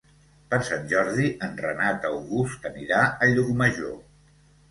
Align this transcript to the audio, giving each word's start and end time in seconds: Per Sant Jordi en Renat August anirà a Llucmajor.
Per 0.51 0.57
Sant 0.67 0.87
Jordi 0.93 1.25
en 1.47 1.51
Renat 1.65 2.07
August 2.09 2.65
anirà 2.71 3.01
a 3.27 3.31
Llucmajor. 3.35 3.95